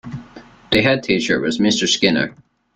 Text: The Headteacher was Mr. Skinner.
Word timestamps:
The 0.71 0.77
Headteacher 0.81 1.39
was 1.39 1.59
Mr. 1.59 1.87
Skinner. 1.87 2.35